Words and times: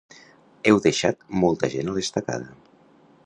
Heu 0.69 0.79
deixat 0.85 1.21
molta 1.43 1.71
gent 1.75 1.91
a 1.93 1.97
l’estacada 1.99 2.51